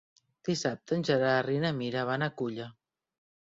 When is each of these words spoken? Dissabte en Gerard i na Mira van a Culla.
Dissabte 0.47 0.95
en 0.97 1.05
Gerard 1.09 1.53
i 1.57 1.59
na 1.67 1.73
Mira 1.83 2.07
van 2.13 2.27
a 2.27 2.33
Culla. 2.43 2.69